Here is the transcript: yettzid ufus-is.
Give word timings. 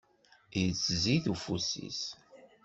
yettzid 0.61 1.25
ufus-is. 1.33 2.01